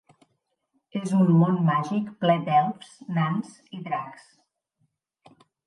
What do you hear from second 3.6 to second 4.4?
i dracs.